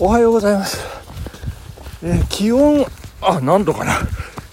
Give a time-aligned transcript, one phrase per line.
[0.00, 0.78] おはようございます。
[2.02, 2.84] えー気温、
[3.22, 3.98] あ、何度かな。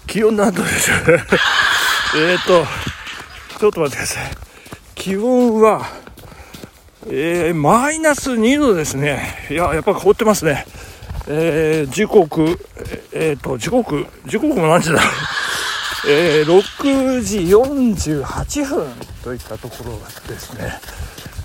[0.07, 1.19] 気温何度でしょう。
[2.31, 2.65] えっと、
[3.59, 4.31] ちょっと待ってください。
[4.95, 5.87] 気温は、
[7.07, 9.47] えーマイナス2度ですね。
[9.49, 10.65] いや、やっぱ凍ってますね。
[11.27, 12.59] えー時刻、
[13.11, 14.99] えっ、と、時刻、時刻も何時だ？
[15.01, 15.01] ろう。
[16.07, 18.87] えー6時48分
[19.23, 20.79] といったところですね。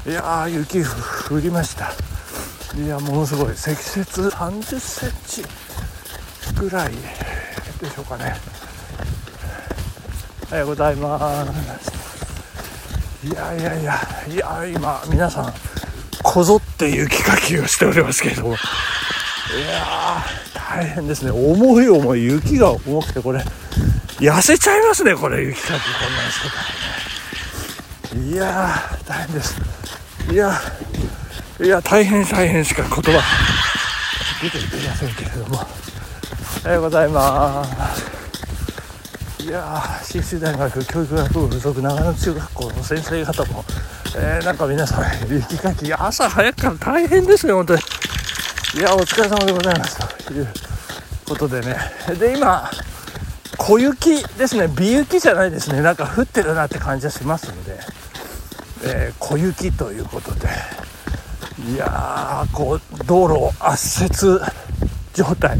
[0.07, 1.92] いやー、雪降りました。
[2.77, 3.55] いや、ものすごい。
[3.55, 5.43] 積雪30センチ
[6.61, 6.93] ぐらい
[7.80, 8.37] でしょうかね。
[10.51, 13.27] おはようございます。
[13.27, 13.98] いやいやいや、
[14.29, 15.55] いや、今、皆さん、
[16.23, 18.48] こぞって雪かきをしておりますけれども。
[18.51, 21.31] いやー、大変ですね。
[21.31, 23.43] 重い重い、雪が重くて、これ、
[24.19, 26.56] 痩せちゃいますね、これ、雪かき、こんなんしてた
[28.19, 28.33] らね。
[28.33, 29.56] いやー、大変です。
[30.31, 30.61] いや、
[31.59, 33.02] いや、大変大変しか言葉
[34.42, 35.61] 出ていませんけれども。
[36.64, 39.42] おはようございます。
[39.42, 43.64] いやー、信州大学教育学部附属長野中学校の先生方も、
[44.19, 47.81] えーなんか皆さん、雪かき、朝早くから大変ですね、本当に。
[48.75, 49.98] いや、お疲れ様でございます。
[50.27, 50.48] という
[51.27, 51.77] ことでね。
[52.19, 52.70] で、今、
[53.56, 57.78] 小雪ですね、微雪じゃないですね、なんか降ってるなって感じがしますので、
[58.84, 60.48] えー小雪ということで、
[61.65, 64.41] いや、こう、道路圧雪
[65.15, 65.59] 状態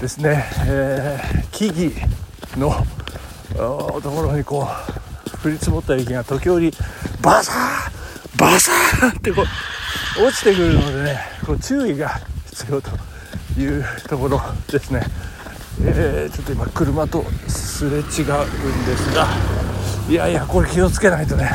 [0.00, 1.92] ですね、えー木々
[2.56, 4.66] のところにこ
[5.42, 6.72] う、降り積もった雪が時折、
[7.20, 12.90] バサーバサーってこう、落ちてくるのでね、こう注意が必要と
[13.58, 15.02] いうところですね。
[15.82, 18.12] えーちょっと今車とすれ違うんで
[18.96, 19.26] すが
[20.10, 21.50] いやいやこれ気をつけないとね、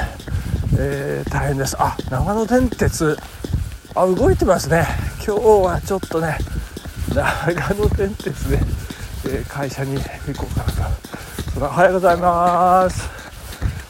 [0.79, 1.75] えー大変です。
[1.79, 3.17] あ長野電鉄
[3.95, 4.85] あ動いてますね。
[5.25, 6.37] 今日はちょっとね
[7.13, 8.59] 長野電鉄で、
[9.25, 10.01] えー会社に行
[10.37, 10.89] こうかな
[11.53, 11.65] と。
[11.65, 13.09] おはようございます。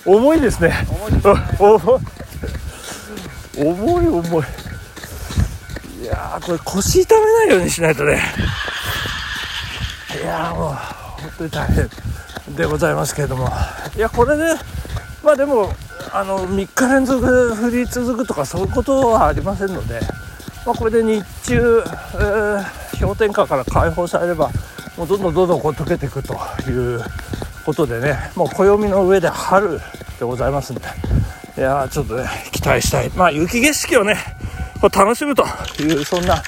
[0.06, 0.74] 重いですね。
[0.88, 1.98] 重い
[3.58, 4.08] 重い。
[4.08, 4.44] 重い
[6.04, 6.06] い。
[6.06, 8.22] やーこれ腰痛めないようにしないとね。
[10.22, 11.90] いやーもう本当に大変
[12.56, 13.52] でございますけれども。
[13.96, 14.44] いやこれで
[15.24, 15.74] まあでも
[16.16, 20.00] あの3日連続降り続くとかそういうことはありませんので、
[20.66, 24.50] まあ、これで日中、えー氷点下から解放されれば
[24.98, 26.34] もうどんどんどんどんこう溶けていくと
[26.70, 27.02] いう
[27.66, 29.80] ことでねもう暦の上で春
[30.18, 30.82] でございますんで
[31.58, 33.10] いやちょっとね期待したい。
[33.10, 34.16] まあ雪景色をね
[34.80, 35.44] こう楽しむと
[35.80, 36.42] いうそんな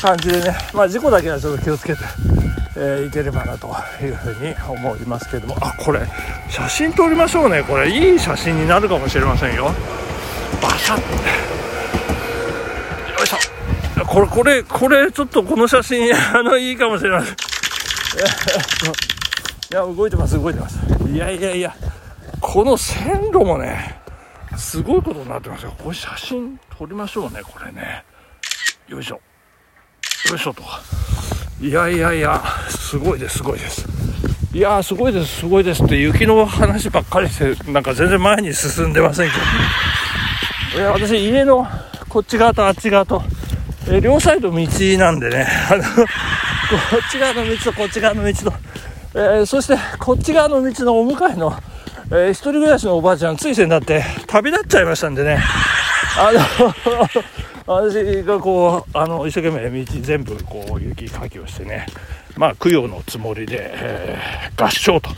[0.00, 2.00] 感じでね、まあ、事故だけはちょっと気をつけて、
[2.78, 5.56] えーいければなというふうに思いますけれども。
[5.60, 6.00] あこれ
[6.48, 7.62] 写真撮りましょうね。
[7.62, 9.70] これいい写真になるかもしれませんよ。
[10.60, 10.98] バシャッ。
[10.98, 11.04] よ
[13.24, 13.36] いしょ。
[14.06, 17.34] これこれこれちょっとこの写真 あのいいかもしれません。
[19.72, 20.78] いや動いてます動いてます。
[21.08, 21.74] いやいやいや。
[22.40, 23.98] この線路もね
[24.56, 25.72] すごいことになってますよ。
[25.82, 28.04] これ写真撮りましょうねこれね。
[28.86, 29.20] よいしょ。
[30.28, 30.62] よいしょと。
[31.58, 32.42] いやいやいや、
[32.86, 33.84] すごいです、すごいです。
[34.54, 39.36] いやー、すごいです、すごいですって、雪の話ばっかりして、なんか全然前に進んでませんけ
[40.76, 40.80] ど。
[40.80, 41.66] いや、私、家の
[42.08, 43.20] こっち側とあっち側と、
[43.90, 44.56] え両サイド道
[44.98, 45.88] なんでね、あの、こ
[47.04, 48.56] っち側の道とこっち側の道と、
[49.14, 51.52] えーそして、こっち側の道のお向かいの、
[52.12, 55.42] えー一人暮らしのおばあちゃん、ついせんだって、旅立っちゃいましたんでね。
[56.18, 56.40] あの
[57.66, 61.86] 私がこうあの一生懸命道全部こう雪かきをしてね
[62.36, 65.10] まあ供養のつもりで、えー合唱と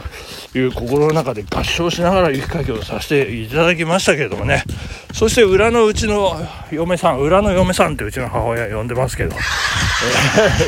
[0.59, 4.65] いう心の中で合唱しながら雪かきをさせていただきましたけれどもね。
[5.13, 6.37] そして裏のうちの
[6.73, 9.39] 嫁さん裏の嫁さんってうちの母親呼んでますけど、え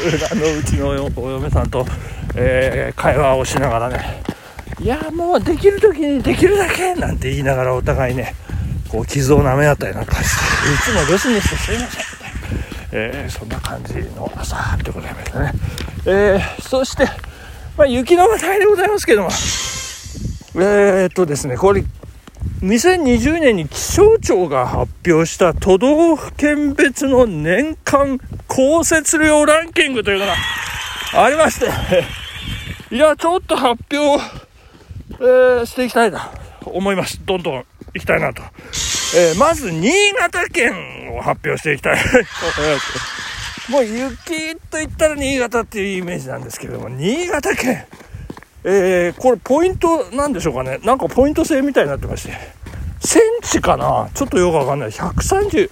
[0.07, 1.85] ー裏のうちのお嫁さんと、
[2.37, 4.23] えー会話をしながらね。
[4.81, 8.35] いやもうできる時にできるだけなんて言いながらお互いね
[8.89, 12.01] こう傷を舐め合ったりなんかしていつも留守にしてすいません。
[12.01, 12.35] みたいな、
[12.93, 15.53] えーそんな感じの朝でございましたね、
[16.07, 17.05] えーそして、
[17.77, 19.29] まあ、雪の話題でございますけども
[20.55, 21.85] えー、っとですねこれ
[22.63, 28.19] 2020年に気象庁が発表した都道府県別の年間
[28.49, 30.35] 降雪量ランキングというのが
[31.15, 31.69] ありまして
[32.95, 34.23] いやちょっと発表
[35.21, 36.31] えーしていきたいな
[36.61, 37.21] と思います。
[37.25, 37.65] どんどん
[37.95, 38.43] 行きたいなと。
[39.17, 41.97] えーまず、新潟県を発表していきたい。
[43.71, 47.87] もう雪と言ったら新潟っていうイメージなんですけれども、新潟県、
[48.65, 50.79] えーこれポイントなんでしょうかね。
[50.83, 52.33] なんかポイント制みたいになってまして、
[52.99, 54.91] センチかなちょっとよくわかんない。
[54.91, 55.71] 130、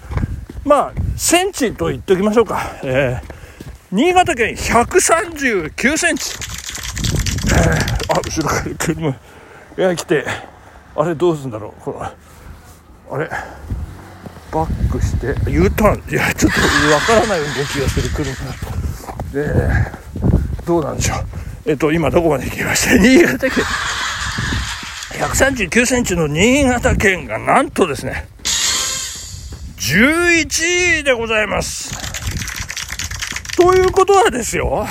[0.64, 2.78] まあ、センチと言っておきましょうか。
[2.84, 3.34] えー、
[3.90, 6.36] 新潟県139センチ。
[7.50, 9.16] えー、あ、後ろから車
[9.76, 10.24] が来て、
[10.94, 11.80] あれどうするんだろう。
[11.80, 12.06] これ
[13.10, 13.30] あれ
[14.52, 15.34] バックして。
[15.50, 16.60] U ターンいやちょっと
[16.94, 18.24] わからない動きがする車。
[19.32, 19.44] で
[20.66, 21.18] どうなんでしょう。
[21.66, 22.96] えっと今どこまで行きました？
[22.98, 23.64] 新潟県。
[25.18, 28.28] 139センチの新潟県がなんとですね
[29.78, 31.90] 11位でございます。
[33.56, 34.86] ということはですよ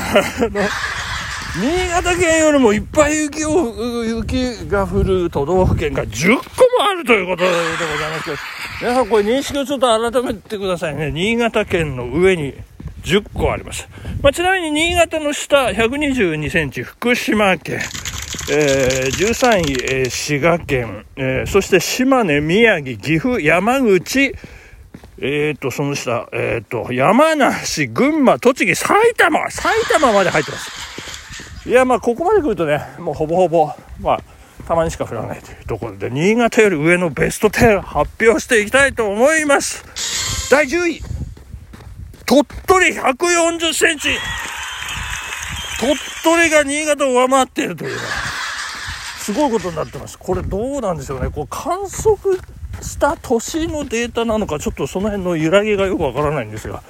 [1.59, 6.43] 新潟県よりもいっぱい雪を、雪が降る都道府県が10個も
[6.87, 8.37] あるということでございますけど、
[8.81, 11.11] 皆さんこれ認識をちょっと改めてくださいね。
[11.11, 12.53] 新潟県の上に
[13.01, 13.89] 10個あります。
[14.21, 17.79] まあ、ちなみに新潟の下122センチ、福島県、
[18.51, 24.35] えー、13位、えー、滋賀県、えー、そして島根、宮城、岐阜、山口、
[25.19, 30.96] えっ、と、その下、えっ、と、山梨、群馬、栃木、埼玉、埼玉まで入ってます。
[31.67, 33.69] いや、まあ、ここまで来るとね、もうほぼほぼ、
[33.99, 34.21] まあ、
[34.65, 40.49] たまにしか降らないというところで、新潟より上のベスト10発表していきたいと思います。
[40.49, 41.01] 第10位、
[42.25, 44.09] 鳥取140センチ。
[45.81, 45.93] 鳥
[46.23, 48.01] 取が新潟を上回っているというね、
[49.19, 50.17] すごいことになってます。
[50.17, 51.29] これどうなんでしょうね。
[51.29, 52.39] こう観測
[52.81, 56.81] した年のデータなのか、ちょっとその辺の揺らぎがよくわからないんですが、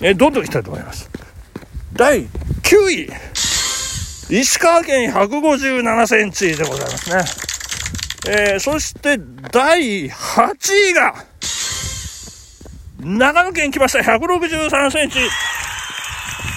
[0.00, 1.08] えどんどんいきたいと思います。
[1.92, 2.26] 第
[2.62, 3.10] 9位。
[4.28, 7.46] 石川県157センチでございますね。
[8.28, 9.18] えー、そして
[9.52, 10.54] 第8
[10.90, 11.14] 位が、
[12.98, 15.18] 長野県来ました、163センチ。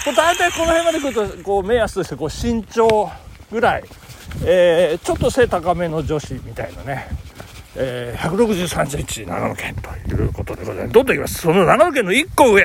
[0.03, 3.11] こ大体この辺まで来ると、こう、目安として、こう、身長
[3.51, 3.83] ぐらい、
[4.45, 7.07] えー、ちょっと背高めの女子みたいなね、
[7.75, 10.93] えー、163センチ、長野県ということでございます。
[10.93, 11.41] どんどんいきます。
[11.41, 12.63] その長野県の1個上、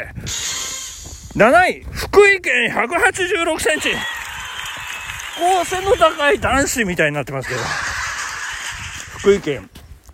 [1.37, 3.91] 7位、福井県186センチ。
[5.36, 7.60] 構性の高い男子みたいになってますけど。
[9.19, 9.70] 福井県。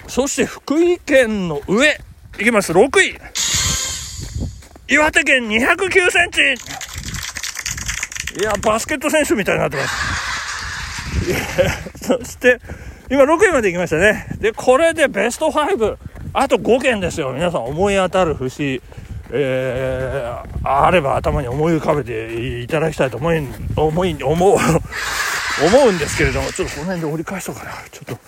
[0.08, 2.00] そして福井県の上、
[2.38, 3.19] いきます、6位。
[4.88, 6.40] 岩手県209センチ。
[8.40, 9.94] いや、バスケット選手みたいになってます。
[12.06, 12.61] そして、
[13.11, 14.26] 今6位まで行きましたね。
[14.38, 15.96] で、これでベスト5。
[16.32, 17.32] あと5件ですよ。
[17.32, 18.81] 皆さん思い当たる節。
[19.32, 23.47] えー、あれば頭に思い浮かべていただきたいと思い、
[23.77, 27.73] 思い、思う、 思うんですけれども、ちょっとこの辺で折り返そうかな。
[27.91, 28.19] ちょっと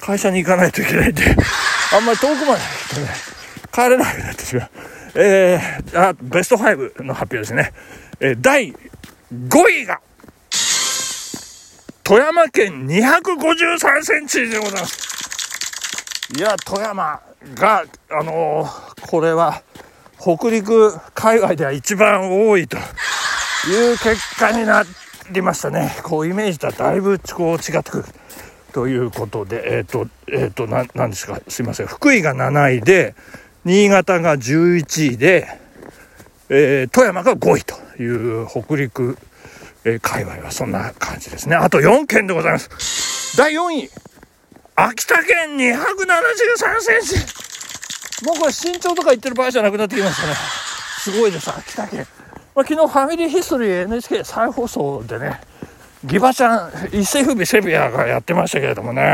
[0.00, 1.22] 会社に行かないといけないんで、
[1.92, 2.60] あんまり遠くまで
[2.92, 3.08] 行ね、
[3.72, 4.70] 帰れなくなってしまう。
[5.14, 7.72] えー、あ、ベスト5の発表ですね。
[8.20, 8.72] えー、第
[9.32, 10.00] 5位が、
[12.02, 15.06] 富山県253センチでございます。
[16.36, 17.20] いや、富山
[17.54, 19.62] が、あのー、これは、
[20.26, 24.82] 北陸海外では一番多いという結果にな
[25.30, 25.94] りましたね。
[26.02, 28.04] こうイメージとはだいぶこう違ってくる。
[28.72, 31.86] ということで、えっ、ー、と、えっ、ー、と、な、なんですか、すいません。
[31.86, 33.14] 福井が7位で、
[33.64, 35.46] 新潟が11位で、
[36.48, 39.16] えー、富山が5位という北陸、
[39.84, 41.54] えー、界隈はそんな感じですね。
[41.54, 43.36] あと4県でございます。
[43.36, 43.88] 第4位、
[44.74, 47.45] 秋田県273センチ。
[48.24, 50.34] もうこれ身長とか言ってる場合じゃなくなってきましたね。
[51.00, 52.06] すごいです、秋田県。
[52.54, 55.40] まあ、昨日ファミリーヒストリー NHK 再放送でね、
[56.04, 59.04] ギバちゃん、一世風靡セビアがやってましたけれどもね、い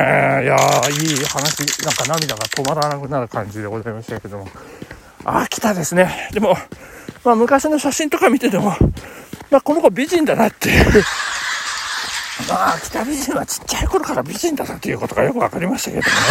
[0.47, 4.49] やー、いい話、なんか涙が止まらなくなる感じでございましたけども、
[5.25, 6.31] 秋田ですね。
[6.33, 6.57] でも、
[7.25, 8.77] まあ昔の写真とか見てても、
[9.51, 11.05] まあこの子美人だなっていう。
[12.49, 16.23] まあ、秋田美人はちっちゃい頃から美人だなっていうことがよくわかりましたけどもね。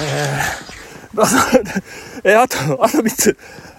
[0.00, 0.77] えー
[2.24, 3.36] え、あと、あと3つ。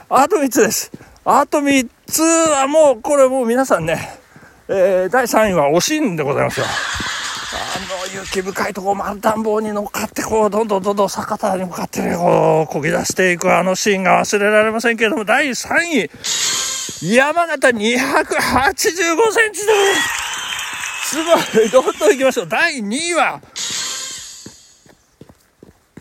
[0.10, 0.91] あと3つです。
[1.25, 4.19] あと3つはもう、これもう皆さんね、
[4.67, 6.65] えー、第3位は惜しんでございますよ。
[6.65, 15.65] あの、雪深いとこ、丸暖房に乗っかって、こう、どんどんどんどん坂田に向かってね、こう、こぎ出していくあのシーンが忘れられませんけれども、第3
[16.05, 16.12] 位、
[17.01, 19.72] 山形285センチで
[21.05, 21.15] す。
[21.15, 22.48] すごい、どんどん行きましょう。
[22.48, 23.41] 第2位は、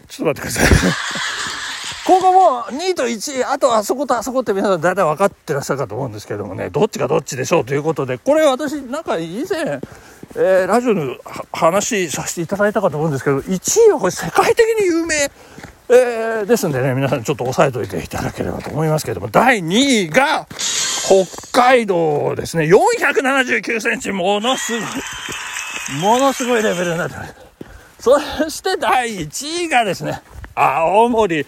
[0.08, 1.27] ちょっと待ってください。
[2.08, 9.78] ここも2位と1位、あとあそことあそこって皆さん大体分かってらっしゃるかと思うんですけどもね、どっちがどっちでしょうということで、これ私なんか以前、
[10.34, 11.18] えー、ラジオの
[11.52, 27.34] 話させていただいたかと思うんですけど、1位はこれ世界的に有名、えー、ですんでね、皆さんちょっと押さえといていただければと思いますけども、第2位が北海道ですね、479センチ、ものすごい、ものすごいレベルになってます。
[28.00, 30.22] そして第1位がですね、
[30.54, 31.44] 青森。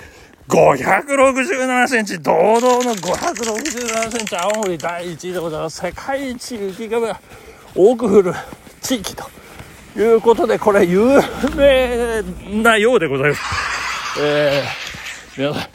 [0.51, 5.81] 567センチ、堂々の567センチ、青森第1位でございます。
[5.81, 7.21] 世界一雪が
[7.73, 8.35] 多く降る
[8.81, 9.31] 地域と
[9.97, 11.21] いうことで、これ有
[11.57, 12.23] 名
[12.63, 13.43] なようでございます。
[14.21, 15.69] えー、皆さん、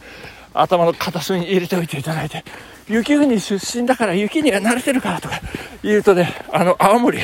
[0.54, 2.44] 頭の片隅に入れておいていただいて、
[2.90, 5.40] 雪国出身だから雪には慣れてるからとか
[5.84, 7.20] 言うとね、あの、青森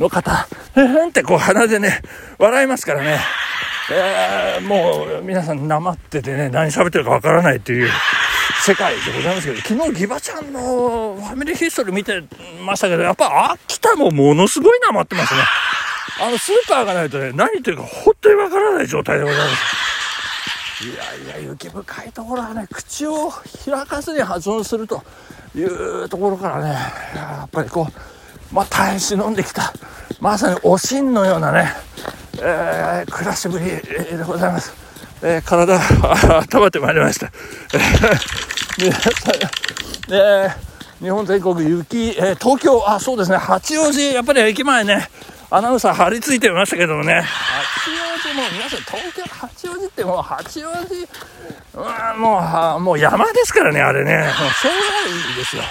[0.00, 2.02] の方、へへんってこう鼻でね、
[2.36, 3.20] 笑いますからね。
[3.90, 7.90] えー、もう皆さんなまっててね、何喋ってるかわからないっていう
[8.64, 12.24] 世界でございますけど、昨日ギバちゃんのファミリーヒストリー見て
[12.64, 15.40] ましたけど、やっぱ秋田もものすごいなまってますね。
[16.20, 19.86] あの、スーパーがないとね、何言ってるか本当にわからない状態でございます。
[20.84, 20.88] い
[21.28, 23.30] やいや、雪深いところはね、口を
[23.64, 25.02] 開かずに発音すると
[25.54, 26.70] いうところからね、
[27.14, 29.72] やっぱりこう、まあ、耐え忍んできた、
[30.20, 31.72] まさにおしんのようなね、
[32.38, 33.80] えー、暮らしぶりで
[34.26, 34.72] ございます。
[35.22, 37.30] えー、体、温まってまいりました。
[38.78, 45.08] 皆さん、えー、日本全国雪、えー、東京、あ、そうですね、八王子、やっぱり駅前ね、
[45.50, 51.08] アナウンサー張り付いてましたけどもね、八王子も、皆さん、東京、八王子ってもう、八王子、
[52.14, 54.78] うん、もう、もう山ですからね、あれね、もうしょうが
[55.24, 55.62] ないですよ。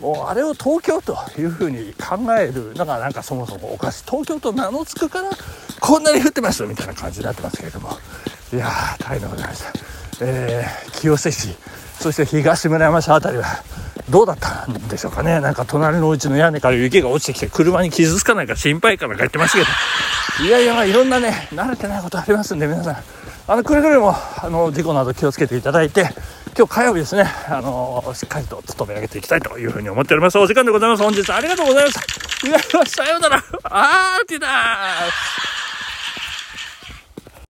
[0.00, 5.30] もうあれを東京というふうに考えるのがなんかそもそもおかしい東京と名の付くから
[5.80, 7.90] こんなに降ってますみたいな感じになってますけれども
[8.52, 9.72] いやー大変でございました、
[10.22, 11.48] えー、清瀬市
[12.00, 13.46] そして東村山市辺りは
[14.10, 22.96] どうだったんでしょうかねなんか隣のうちの屋根から雪が落ちてきて車に傷つかないか心配かなんか言ってましたけどいやいやいろんなね慣れてないことありますんで皆さん
[23.46, 26.08] あのくれぐれもあの事故など気をつけていただいて
[26.58, 30.36] 今日火曜日ですね、あのー、しっかりと務め上げていきたいというふうに思っております。
[30.38, 31.04] お時間でございます。
[31.04, 31.94] 本日ありがとうございまし
[32.42, 32.48] た。
[32.48, 33.44] いや、さようなら。
[33.62, 35.57] あーティだー